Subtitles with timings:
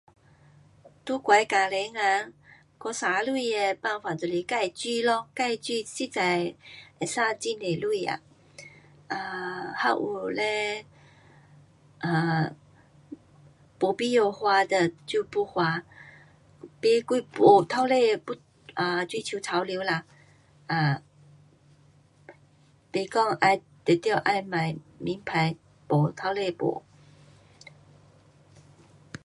[1.05, 2.31] 在我的家庭啊，
[2.79, 6.55] 我省钱的办法就是自煮咯，自煮实在
[6.99, 8.19] 会省很多钱
[9.07, 9.15] 啊。
[9.67, 10.85] um 还有嘞
[12.01, 12.47] ，um
[13.79, 15.83] 没必要花的就不花。
[16.81, 18.35] 买几没，每次不
[18.73, 20.03] 啊追求潮流啦
[20.69, 20.95] ，um
[22.91, 25.55] 没讲一点要买名牌，
[25.87, 26.83] 没，透底没。